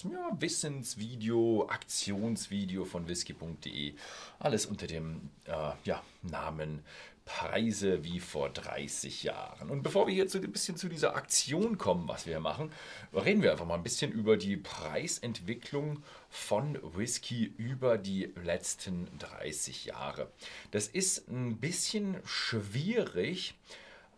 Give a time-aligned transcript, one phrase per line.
[0.00, 3.94] kleines ja, Wissensvideo, Aktionsvideo von whisky.de.
[4.38, 6.82] Alles unter dem äh, ja, Namen
[7.24, 9.70] Preise wie vor 30 Jahren.
[9.70, 12.70] Und bevor wir jetzt ein bisschen zu dieser Aktion kommen, was wir machen,
[13.14, 19.86] reden wir einfach mal ein bisschen über die Preisentwicklung von Whisky über die letzten 30
[19.86, 20.30] Jahre.
[20.70, 23.54] Das ist ein bisschen schwierig,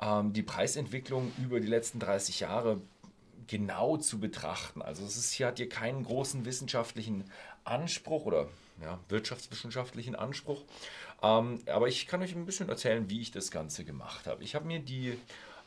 [0.00, 2.80] ähm, die Preisentwicklung über die letzten 30 Jahre
[3.48, 4.82] genau zu betrachten.
[4.82, 7.24] Also es ist, hier hat hier keinen großen wissenschaftlichen
[7.64, 8.48] Anspruch oder
[8.82, 10.62] ja, wirtschaftswissenschaftlichen Anspruch.
[11.22, 14.42] Ähm, aber ich kann euch ein bisschen erzählen, wie ich das Ganze gemacht habe.
[14.42, 15.18] Ich habe mir die,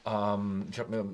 [0.06, 1.06] ähm, ich habe mir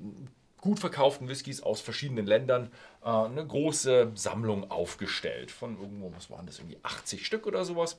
[0.61, 2.71] gut verkauften Whiskys aus verschiedenen Ländern
[3.03, 5.51] äh, eine große Sammlung aufgestellt.
[5.51, 7.97] Von irgendwo, was waren das, irgendwie 80 Stück oder sowas.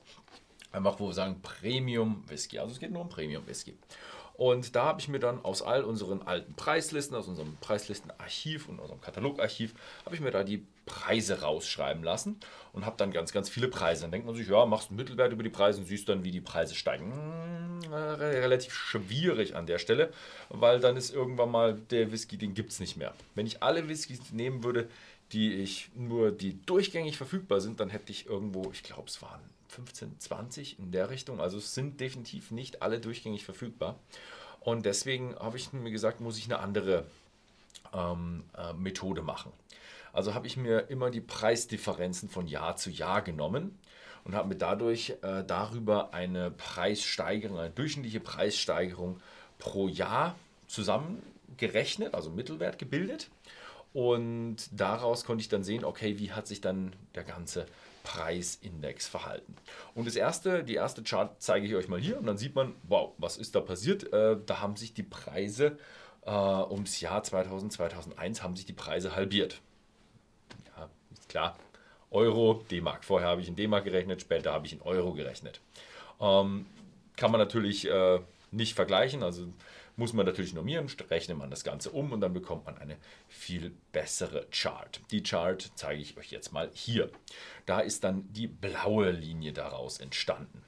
[0.71, 2.59] Einfach, wo wir sagen, Premium Whisky.
[2.59, 3.77] Also es geht nur um Premium Whisky.
[4.37, 8.79] Und da habe ich mir dann aus all unseren alten Preislisten, aus unserem Preislistenarchiv und
[8.79, 9.73] unserem Katalogarchiv,
[10.05, 12.39] habe ich mir da die Preise rausschreiben lassen
[12.71, 14.03] und habe dann ganz, ganz viele Preise.
[14.03, 16.29] Dann denkt man sich, ja, machst einen Mittelwert über die Preise und siehst dann, wie
[16.29, 17.11] die Preise steigen.
[17.11, 20.13] Hm, relativ schwierig an der Stelle,
[20.49, 23.15] weil dann ist irgendwann mal der Whisky, den gibt es nicht mehr.
[23.33, 24.87] Wenn ich alle Whiskys nehmen würde,
[25.31, 29.41] die ich nur, die durchgängig verfügbar sind, dann hätte ich irgendwo, ich glaube, es waren
[29.69, 31.39] 15, 20 in der Richtung.
[31.39, 33.99] Also es sind definitiv nicht alle durchgängig verfügbar.
[34.59, 37.05] Und deswegen habe ich mir gesagt, muss ich eine andere
[37.93, 39.51] ähm, äh, Methode machen.
[40.13, 43.77] Also habe ich mir immer die Preisdifferenzen von Jahr zu Jahr genommen
[44.23, 49.21] und habe mir dadurch äh, darüber eine Preissteigerung, eine durchschnittliche Preissteigerung
[49.59, 50.35] pro Jahr
[50.67, 53.29] zusammengerechnet, also Mittelwert gebildet.
[53.97, 57.65] Und daraus konnte ich dann sehen, okay, wie hat sich dann der ganze
[58.03, 59.55] Preisindex verhalten.
[59.95, 62.75] Und das erste, die erste Chart zeige ich euch mal hier und dann sieht man,
[62.83, 64.13] wow, was ist da passiert?
[64.13, 65.79] Äh, da haben sich die Preise
[66.27, 69.61] äh, ums Jahr 2000, 2001 haben sich die Preise halbiert.
[70.77, 71.57] Ja, ist klar.
[72.11, 73.03] Euro, D-Mark.
[73.03, 75.59] Vorher habe ich in D-Mark gerechnet, später habe ich in Euro gerechnet.
[76.21, 76.67] Ähm,
[77.15, 78.19] kann man natürlich äh,
[78.51, 79.23] nicht vergleichen.
[79.23, 79.47] Also
[79.97, 82.97] muss man natürlich normieren, rechnet man das Ganze um und dann bekommt man eine
[83.27, 85.01] viel bessere Chart.
[85.11, 87.09] Die Chart zeige ich euch jetzt mal hier.
[87.65, 90.63] Da ist dann die blaue Linie daraus entstanden.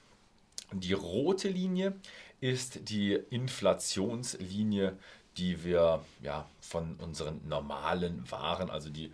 [0.72, 1.94] Die rote Linie
[2.40, 4.98] ist die Inflationslinie,
[5.36, 9.12] die wir ja, von unseren normalen Waren, also die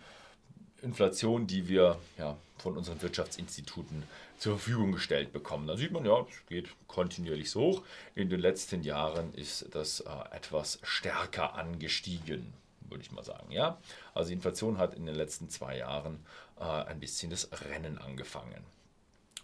[0.81, 4.03] Inflation, die wir ja, von unseren Wirtschaftsinstituten
[4.37, 5.67] zur Verfügung gestellt bekommen.
[5.67, 7.83] Da sieht man, ja, es geht kontinuierlich so hoch.
[8.15, 13.51] In den letzten Jahren ist das äh, etwas stärker angestiegen, würde ich mal sagen.
[13.51, 13.77] Ja?
[14.13, 16.19] Also die Inflation hat in den letzten zwei Jahren
[16.59, 18.63] äh, ein bisschen das Rennen angefangen.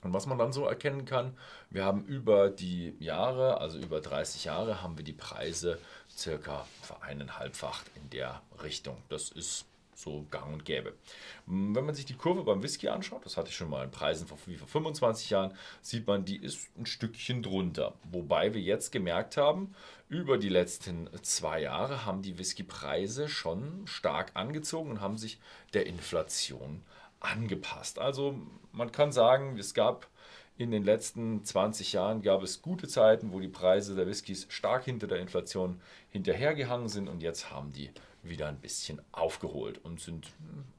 [0.04, 1.38] Und was man dann so erkennen kann,
[1.70, 5.80] wir haben über die Jahre, also über 30 Jahre, haben wir die Preise
[6.10, 8.98] circa vereineinhalbfacht in der Richtung.
[9.08, 9.66] Das ist
[9.96, 10.94] so gang und gäbe.
[11.48, 13.92] Hm, wenn man sich die Kurve beim Whisky anschaut, das hatte ich schon mal in
[13.92, 17.94] Preisen vor, wie vor 25 Jahren, sieht man, die ist ein Stückchen drunter.
[18.12, 19.76] Wobei wir jetzt gemerkt haben,
[20.10, 25.40] über die letzten zwei Jahre haben die Whiskypreise schon stark angezogen und haben sich
[25.74, 26.84] der Inflation
[27.20, 28.00] angepasst.
[28.00, 28.40] Also
[28.72, 30.08] man kann sagen, es gab
[30.58, 34.86] in den letzten 20 Jahren gab es gute Zeiten, wo die Preise der Whiskys stark
[34.86, 37.90] hinter der Inflation hinterhergehangen sind und jetzt haben die
[38.24, 40.28] wieder ein bisschen aufgeholt und sind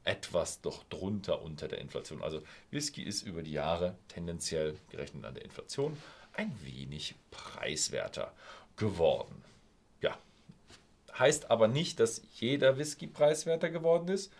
[0.03, 2.23] etwas doch drunter unter der Inflation.
[2.23, 2.41] Also
[2.71, 5.97] Whisky ist über die Jahre tendenziell gerechnet an der Inflation
[6.33, 8.33] ein wenig preiswerter
[8.75, 9.43] geworden.
[10.01, 10.17] Ja,
[11.17, 14.31] heißt aber nicht, dass jeder Whisky preiswerter geworden ist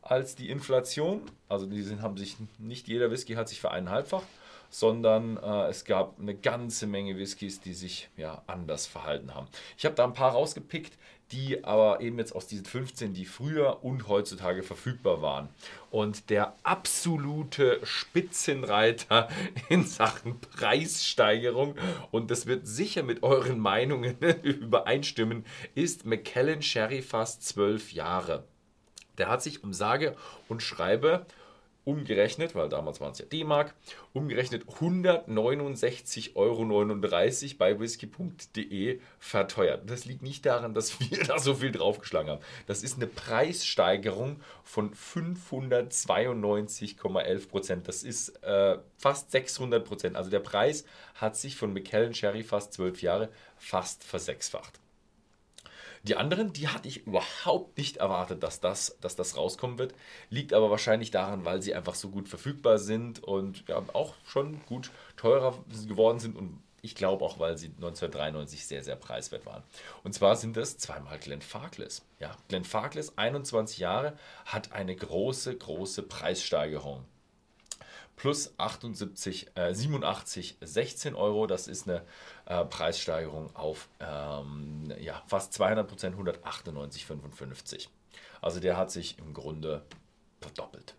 [0.00, 1.22] als die Inflation.
[1.48, 4.26] Also die haben sich nicht jeder Whisky hat sich vereinhalbfacht,
[4.72, 9.46] sondern äh, es gab eine ganze Menge Whiskys, die sich ja anders verhalten haben.
[9.76, 10.96] Ich habe da ein paar rausgepickt,
[11.30, 15.50] die aber eben jetzt aus diesen 15, die früher und heutzutage verfügbar waren.
[15.90, 19.28] Und der absolute Spitzenreiter
[19.68, 21.76] in Sachen Preissteigerung,
[22.10, 28.44] und das wird sicher mit euren Meinungen übereinstimmen, ist Macallan Sherry fast 12 Jahre.
[29.18, 30.16] Der hat sich um sage
[30.48, 31.26] und schreibe
[31.84, 33.74] umgerechnet, weil damals waren es ja D-Mark,
[34.12, 36.64] umgerechnet 169,39 Euro
[37.58, 39.90] bei whisky.de verteuert.
[39.90, 42.42] Das liegt nicht daran, dass wir da so viel draufgeschlagen haben.
[42.66, 47.88] Das ist eine Preissteigerung von 592,11 Prozent.
[47.88, 50.16] Das ist äh, fast 600 Prozent.
[50.16, 50.84] Also der Preis
[51.16, 54.78] hat sich von McKellen Sherry fast zwölf Jahre fast versechsfacht.
[56.04, 59.94] Die anderen, die hatte ich überhaupt nicht erwartet, dass das, dass das rauskommen wird.
[60.30, 64.64] Liegt aber wahrscheinlich daran, weil sie einfach so gut verfügbar sind und ja, auch schon
[64.66, 69.62] gut teurer geworden sind und Ich glaube auch, weil sie 1993 sehr, sehr preiswert waren.
[70.02, 72.04] Und zwar sind das zweimal Glenfarclas.
[72.18, 77.04] Ja, Glenfarclas, 21 Jahre, hat eine große, große Preissteigerung
[78.22, 81.48] plus 78, äh, 87, 16 Euro.
[81.48, 82.04] Das ist eine
[82.46, 87.88] äh, Preissteigerung auf ähm, ja, fast 200 Prozent, 198,55.
[88.40, 89.82] Also der hat sich im Grunde
[90.40, 90.94] verdoppelt.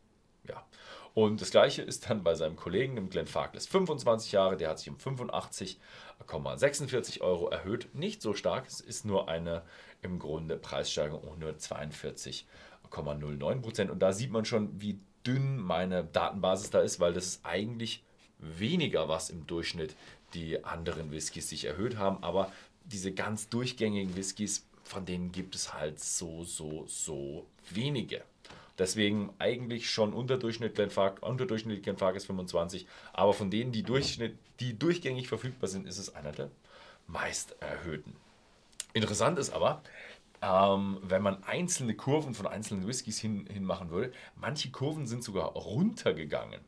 [0.49, 0.65] Ja.
[1.13, 4.79] Und das gleiche ist dann bei seinem Kollegen, dem Glenn Farkless, 25 Jahre, der hat
[4.79, 7.95] sich um 85,46 Euro erhöht.
[7.95, 9.61] Nicht so stark, es ist nur eine
[10.01, 13.91] im Grunde Preissteigerung um nur 42,09 Prozent.
[13.91, 18.03] Und da sieht man schon, wie dünn meine Datenbasis da ist, weil das ist eigentlich
[18.39, 19.95] weniger, was im Durchschnitt
[20.33, 22.23] die anderen Whiskys sich erhöht haben.
[22.23, 22.51] Aber
[22.85, 28.23] diese ganz durchgängigen Whiskys, von denen gibt es halt so, so, so wenige.
[28.77, 34.77] Deswegen eigentlich schon unterdurchschnittlich Glenfark, unterdurchschnittlich Glenfark ist 25, aber von denen, die, Durchschnitt, die
[34.77, 36.49] durchgängig verfügbar sind, ist es einer der
[37.05, 38.15] meist erhöhten.
[38.93, 39.83] Interessant ist aber,
[40.43, 45.23] ähm, wenn man einzelne Kurven von einzelnen Whiskys hin, hin machen würde, manche Kurven sind
[45.23, 46.59] sogar runtergegangen.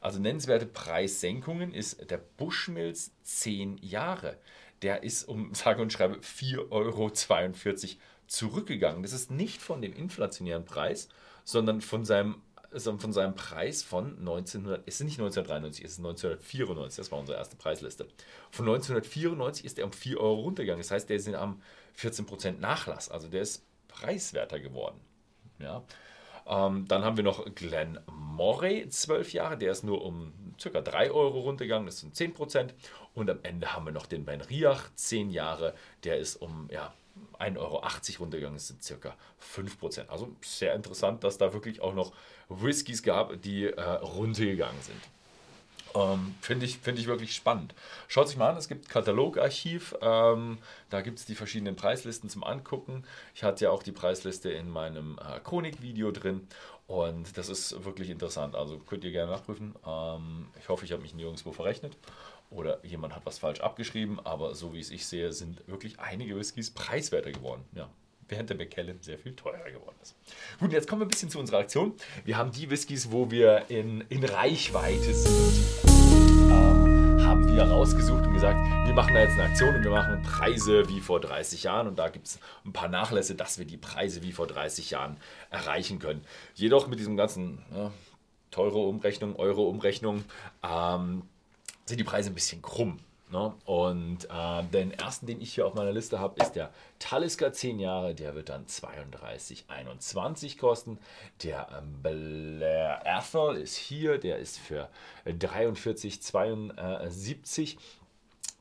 [0.00, 4.38] Also nennenswerte Preissenkungen ist der Bushmills 10 Jahre.
[4.82, 7.10] Der ist um, sage und schreibe, 4,42 Euro
[8.28, 9.02] zurückgegangen.
[9.02, 11.08] Das ist nicht von dem inflationären Preis,
[11.42, 12.40] sondern von seinem,
[12.72, 17.38] von seinem Preis von 1900, es ist nicht 1993, es ist 1994, das war unsere
[17.38, 18.06] erste Preisliste.
[18.50, 20.80] Von 1994 ist er um 4 Euro runtergegangen.
[20.80, 21.60] Das heißt, der ist am
[21.98, 25.00] 14% Nachlass, also der ist preiswerter geworden.
[25.58, 25.82] Ja.
[26.46, 30.32] Ähm, dann haben wir noch Glenn Morey, 12 Jahre, der ist nur um
[30.62, 30.80] ca.
[30.80, 32.70] 3 Euro runtergegangen, das sind 10%.
[33.14, 35.74] Und am Ende haben wir noch den Ben Riach, 10 Jahre,
[36.04, 36.94] der ist um ja,
[37.38, 37.82] 1,80 Euro
[38.20, 39.14] runtergegangen, das sind circa
[39.54, 40.08] 5%.
[40.08, 42.12] Also sehr interessant, dass da wirklich auch noch
[42.48, 45.00] Whiskys gab, die äh, runtergegangen sind.
[45.94, 47.74] Ähm, Finde ich, find ich wirklich spannend.
[48.08, 50.58] Schaut sich mal an, es gibt Katalogarchiv, ähm,
[50.88, 53.04] da gibt es die verschiedenen Preislisten zum Angucken.
[53.34, 56.46] Ich hatte ja auch die Preisliste in meinem äh, Chronik-Video drin
[56.86, 58.54] und das ist wirklich interessant.
[58.54, 59.74] Also könnt ihr gerne nachprüfen.
[59.86, 61.96] Ähm, ich hoffe, ich habe mich nirgendwo verrechnet
[62.50, 66.36] oder jemand hat was falsch abgeschrieben, aber so wie es ich sehe, sind wirklich einige
[66.36, 67.64] Whiskys preiswerter geworden.
[67.72, 67.88] Ja,
[68.28, 70.16] während der Macallan sehr viel teurer geworden ist.
[70.58, 71.94] Gut, jetzt kommen wir ein bisschen zu unserer Aktion.
[72.24, 75.64] Wir haben die Whiskys, wo wir in, in Reichweite sind,
[76.50, 80.22] ähm, haben wir rausgesucht und gesagt, wir machen da jetzt eine Aktion und wir machen
[80.22, 83.76] Preise wie vor 30 Jahren und da gibt es ein paar Nachlässe, dass wir die
[83.76, 85.16] Preise wie vor 30 Jahren
[85.50, 86.24] erreichen können.
[86.54, 87.92] Jedoch mit diesem ganzen ja,
[88.50, 90.24] teure Umrechnung, Euro-Umrechnung,
[90.64, 91.22] ähm,
[91.90, 92.98] sind die Preise ein bisschen krumm.
[93.30, 93.52] Ne?
[93.64, 97.78] Und äh, den ersten, den ich hier auf meiner Liste habe, ist der Talisker 10
[97.78, 98.12] Jahre.
[98.14, 100.98] Der wird dann 32,21 kosten.
[101.44, 104.18] Der ähm, Blair Ethel ist hier.
[104.18, 104.88] Der ist für
[105.26, 107.76] 43,72.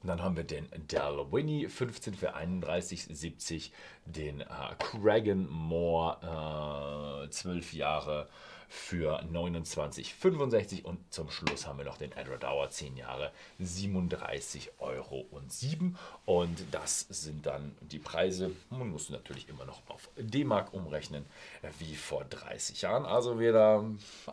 [0.03, 3.71] Dann haben wir den Dalwhinnie 15 für 31,70.
[4.05, 4.45] Den äh,
[4.77, 8.29] Cragen Moore äh, 12 Jahre
[8.69, 15.25] für 29,65 und zum Schluss haben wir noch den Edward Dauer 10 Jahre 37,07 Euro.
[16.25, 18.51] Und das sind dann die Preise.
[18.69, 21.25] Man muss natürlich immer noch auf D-Mark umrechnen,
[21.79, 23.05] wie vor 30 Jahren.
[23.05, 23.83] Also wer da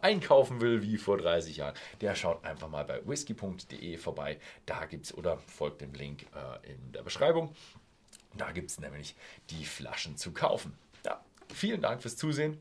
[0.02, 4.38] einkaufen will wie vor 30 Jahren, der schaut einfach mal bei whisky.de vorbei.
[4.66, 7.55] Da gibt es oder folgt dem Link äh, in der Beschreibung.
[8.34, 9.16] Da gibt es nämlich
[9.48, 10.76] die Flaschen zu kaufen.
[11.06, 11.24] Ja,
[11.55, 12.60] vielen Dank fürs Zusehen